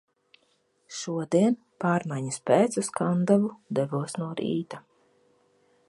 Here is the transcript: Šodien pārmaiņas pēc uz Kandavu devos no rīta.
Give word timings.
Šodien 0.99 1.57
pārmaiņas 1.85 2.41
pēc 2.51 2.79
uz 2.83 2.91
Kandavu 3.01 3.53
devos 3.81 4.19
no 4.23 4.31
rīta. 4.41 4.83